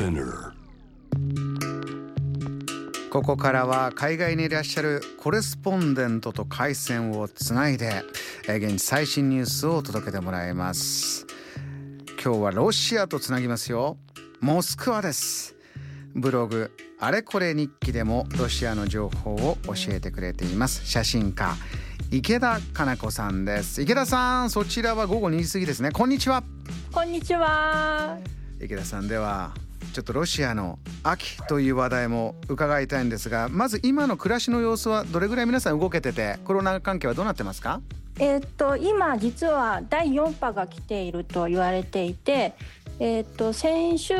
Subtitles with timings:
[0.00, 0.52] Spinner.
[3.10, 8.02] ここからは海外にいらっしゃるコレスポンデントと回線をつないで
[8.48, 11.26] えー現地最新ニュースを届けてもらいます。
[12.24, 13.98] 今日はロシアとつなぎますよ。
[14.40, 15.54] モスクワです。
[16.14, 20.86] ブログあれこれ日記でもロシアの情報を教えてくれています。
[20.86, 21.54] 写真家
[22.10, 23.82] 池田かな子さんです。
[23.82, 25.90] 池田さんそちらは午後2時過ぎですね。
[25.90, 26.42] こんにちは。
[26.90, 28.16] こんにちは。
[28.62, 29.52] 池田さんでは
[29.92, 37.80] ちょっとロシアの秋という話題も伺いたいんですがまず今の暮らしの様子はどれぐらい皆さん動けててコロナ関係はどうなってますか？
[38.18, 42.54] えーっと今実は第4波が来ていると言われていて、
[42.98, 44.14] えーっと先週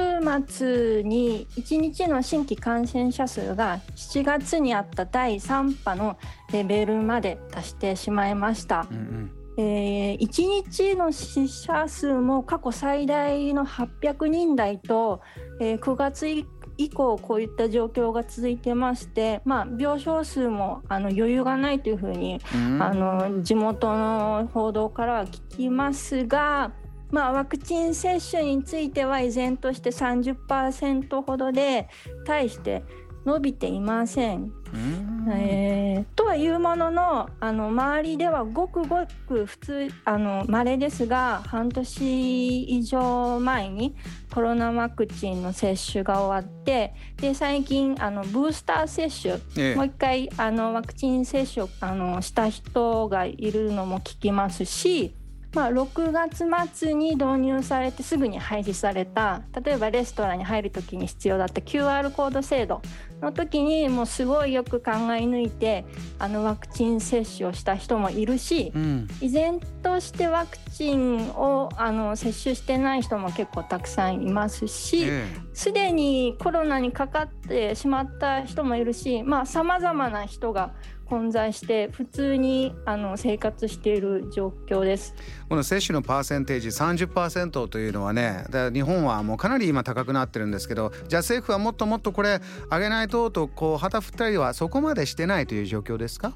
[0.49, 6.17] 末に1日の新規感染者数が7月にあった第3波の
[6.53, 8.87] レベルまで達してしまいました。
[8.91, 15.21] うんうんえー、1日の死者数も過去最大の800人台と、
[15.61, 16.47] えー9月以
[16.79, 22.83] 以降こういった状況が続いてまして、まあ、病床数もあの余裕がないというふうにうん。
[22.83, 26.73] あの地元の報道からは聞きますが、
[27.11, 31.89] まあ、ワクチン接種については依然として30%ほどで
[32.25, 32.83] 対して
[33.25, 34.53] 伸びていません。
[34.73, 43.95] うんえーとはいうもののあの周りではごくごく普通あの稀ですが半年以上前に
[44.33, 55.15] コロナワクチンの接種が終わってで最近あのブースター接種ええもう一回あのワクチン接種をあのした人がいるのも聞きますし、
[55.53, 62.83] まあ、6月末に導入されてすぐに廃止された例えばレストランに入る時に必要だった QR コード制度
[63.21, 65.85] の時にもうすごいよく考え抜いて
[66.19, 75.05] あのワクチン接種をした人もいるしうん依然としてワクチンをあの接種してない人も結構たくさんいますし。
[75.05, 80.73] えすでにコロナにかかってしまった人もいるしさまざ、まな人が
[81.11, 85.15] 混在して普通にあの生活している状況です。
[85.49, 96.33] この接種のパーセンテージ30%というのはねだ日本はもうかなり今高くなってるんですけどじゃあ政府はもっともっとこれ上げないととこう旗振ったりはそこまでしてないという状況ですか？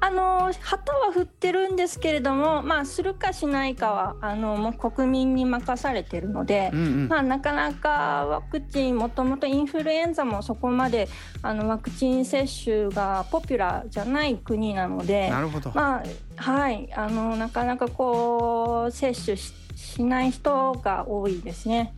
[0.00, 11.08] あの旗は振ってるんですけれども、まあ、するかしないかはあのもう国民に任されてるので、うんうんまあ、なかなかワクチンもともとインフルエンザもそこまで
[11.42, 16.02] あのワクチン接種がポピュラーじゃない国なのでなるほど、まあ
[16.36, 21.94] はいあのなかなかこう接種ししない人が多いですね。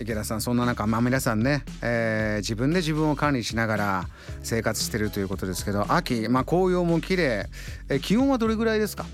[0.00, 4.04] 池田さんそんな中、まあ、皆さんね、えー自分で自分を管理しながら
[4.42, 7.46] 生活してるということですけど秋、まあ、紅葉も綺麗
[7.90, 9.04] えー気温はどれぐらいですか？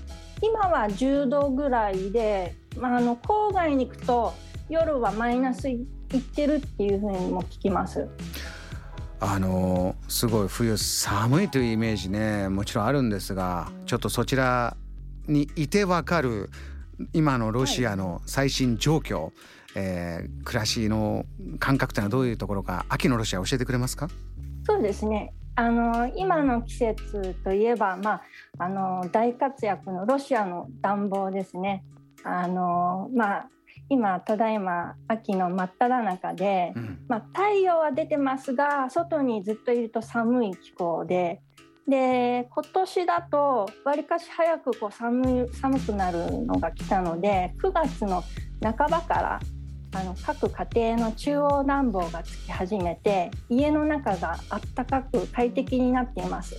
[0.41, 4.33] 今は10度ぐらいで、まあ、あの郊外に行くと
[4.69, 5.83] 夜はマイナスい
[6.15, 8.07] ってるっていうふうにも聞きます。
[9.19, 14.77] あのーすごい冬寒いというイメージねもちろんあるんですがちょっとそちら
[15.27, 16.49] にいてわかる
[17.13, 19.31] 今のロシアの最新状況、
[19.75, 21.25] えー暮らしの
[21.59, 24.07] 感覚というのはどういうところか秋のロシア教えてくれますか？
[24.65, 25.33] そうですね。
[25.55, 28.21] あの今の季節といえば、まあ、
[28.59, 31.83] あの大活躍のロシアの暖房ですね。
[32.23, 33.49] あのまあ、
[33.89, 36.99] 今ただいま秋の真っ只中で、うん。
[37.07, 41.41] まあ、太陽は出てますが外にずっといると寒い気候で
[41.87, 48.23] で今年だとわりかし早くこう寒い寒くなるのが来たので9月の
[48.61, 49.39] 半ばから
[49.93, 56.57] あの各家庭の中央暖房がつき始めて家の中があったかく快適になっています。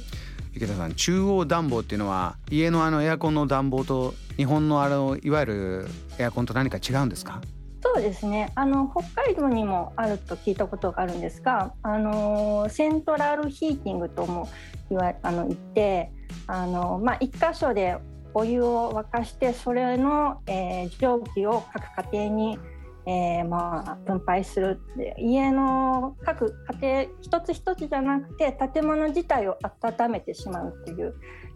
[0.54, 5.88] 池田さん中央暖房っていうのは家のあのエアコンの暖房と日本のあのいわゆる
[6.18, 7.42] エアコンと何か違うんですか？
[7.80, 14.48] そうですねあの北海道にもあると聞いたことがあるんですがあのセントラルヒーティングとも
[14.90, 16.12] 言わあの言って
[16.46, 17.96] あの、まあ、一箇所で
[18.34, 22.58] お湯を沸かしてそれの、えー蒸気を各家庭に、
[23.06, 24.80] えーまあ、分配する
[25.18, 31.14] 家の各家庭一つ一つじゃなくて建物自体を温めてしまうという、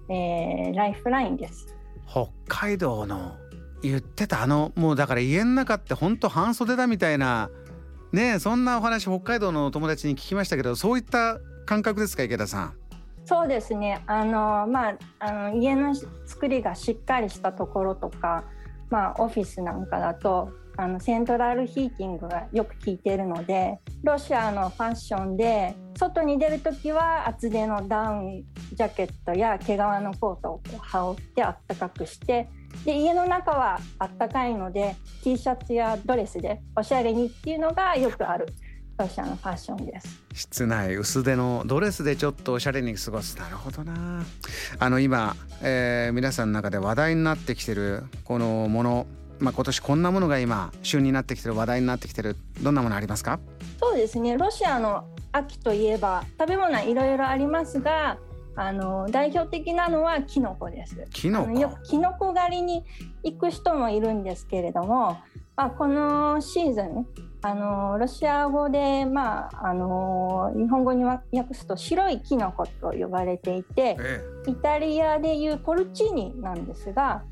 [0.08, 1.76] えーライフラインです。
[2.08, 3.36] 北海道の
[3.82, 7.50] 言ってたあのもうだから家の中ってほんと半袖だみたいな
[8.12, 12.74] ねそんなお話北海道のお友達に聞きましたけどそういった感覚ですか池田さん？
[13.24, 15.94] そうですねあの、まあ、あの家の
[16.26, 18.44] 作りがしっかりしたところとか、
[18.90, 32.48] まあ、オフィスなんかだとあのセントラルヒーティングがよく効いてるのでロシアのファッションで外に出る時は厚手のダウンジャケットや毛皮のコートを羽織ってあったかくして
[32.84, 38.46] で家の中はあったかいので T シャツやドレスでおしゃれにっていうのがよくある
[38.98, 40.22] ロシアのファッションです。
[40.34, 43.38] 室内薄手のドレスでちょっとおしゃれに過ごす。
[43.38, 44.22] なるほどな。
[44.78, 49.06] あの今、えー、皆さんの中で話題になってきてるこのもの
[49.40, 53.40] まあ、今年こんなものが今旬になってきてる話題になってきてるどんなものありますか？
[53.80, 54.36] そうですね。
[54.36, 58.18] ロシアの秋といえば食べ物はいろいろありますが
[58.54, 61.06] あの代表的なのはキノコです。
[61.12, 61.50] キノコ？
[61.52, 62.84] よくキノコ狩りに
[63.22, 65.18] 行く人もいるんですけれども、
[65.56, 67.06] まあ、このシーズン
[67.42, 77.24] あのロシア語で、まあ、あの日本語に訳すと白いキノコと呼ばれていて、ええ、イタリアでいうポルチーニなんですが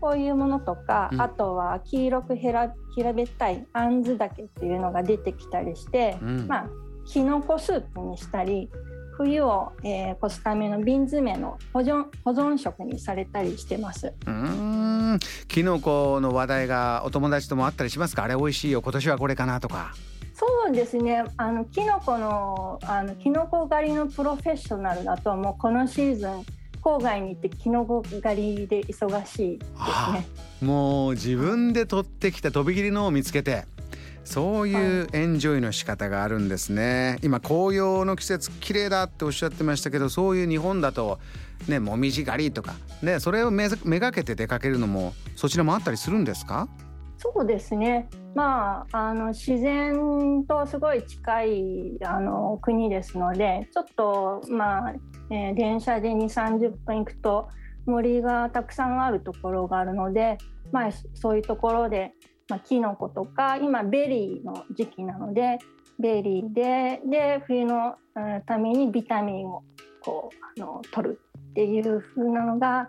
[0.00, 2.72] こういうものとか、うん、あとは黄色く平
[3.14, 6.68] べったいあんずけっていうのが出てきたりして、うん、まあ
[7.04, 8.70] きのこスープにしたり
[9.18, 14.14] 冬を、えー、越すための瓶詰めの保存保存食にされたりしてます。
[14.26, 15.18] うん。
[15.48, 18.22] キノコの話題がお友達ともあったりしますか？
[18.22, 18.80] あれ美味しいよ。
[18.80, 19.92] 今年はこれかなとか。
[20.34, 21.24] そうですね。
[21.36, 25.60] あのキノコのあのキノコ狩りのプロフェッショナルだともう。
[25.60, 26.44] このシーズン
[26.80, 30.26] 郊外に行ってキノコ狩りで忙しいですね。
[30.62, 33.64] もう自分で取ってきた飛び切りのを見つけて
[34.28, 41.18] そういうエンジョイの仕方があるんですね、はい、今紅葉の季節綺麗だっておっしゃってましたけどそういう日本だと
[41.66, 46.68] ねもみじ狩りとかねそれをめめがけて出かけるのもそちらもあったりするんですか？
[47.16, 48.08] そうですね。
[48.34, 54.94] まああの自然とすごい近いあの国ですのでちょっとまあ、
[55.30, 57.48] えー、電車で2 3 0分行くと
[57.86, 60.36] 森がたくさんあるところがあるので、
[60.70, 62.12] まあ、そういうところで
[62.48, 65.58] まあ、キノコとか今ベリーの時期なので
[65.98, 67.96] ベリーでで冬の
[68.46, 69.62] ためにビタミンを
[70.00, 72.88] こうあの取るっていう風なのが、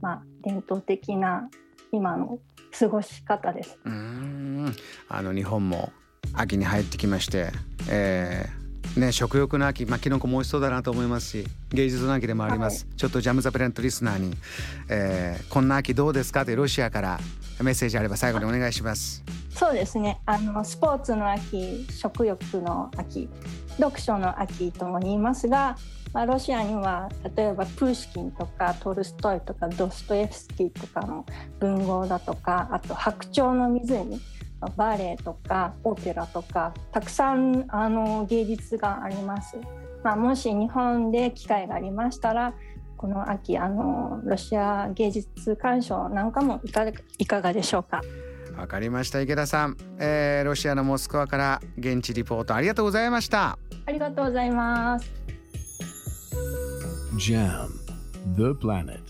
[0.00, 1.48] まあ、伝統的な
[1.90, 2.38] 今の
[2.78, 3.78] 過ごし方です。
[3.84, 4.72] うん。
[5.08, 5.92] あの日本も
[6.34, 7.50] 秋に入ってきまして、
[7.90, 14.34] えーね、食欲の秋、まあ、キノコも美味しそうだなと思いますし芸術の秋でもあります、はい、ちょっとジャム・ザ・プレントリスナーに、
[14.88, 16.42] えー、こんな秋どうですか？
[16.42, 17.20] ってロシアから
[17.62, 19.24] メッセージあれば最後にお願いします。
[19.50, 23.28] そうですねあのスポーツの秋食欲の秋
[23.78, 25.76] 読書の秋とも言いますが、
[26.12, 31.24] まあ、ロシアには例えばプーシキンとかトルストイとかドストエフスキーとかの
[31.60, 34.20] 文豪だとかあと「白鳥の湖」
[34.76, 39.58] バレエとかオペラとかたくさんあの芸術があります。
[40.04, 42.54] まあ、もし日本で機会がありましたら
[43.02, 46.86] この秋あのロシア芸術鑑賞なんかもいか
[47.18, 48.00] いかがでしょうか？
[48.56, 53.58] わかりました池田さん、えー、ロシアのモスクワから現地リポートありがとうございました。
[53.86, 55.10] ありがとうございます。
[57.16, 57.68] JAM
[58.36, 59.00] The Planet